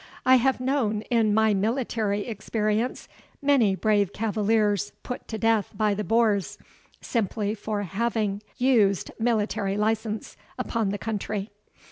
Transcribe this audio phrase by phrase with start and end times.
[0.25, 3.07] I have known, in my military experience,
[3.39, 6.57] many brave cavaliers put to death by the boors,
[7.01, 11.51] simply for having used military license upon the country."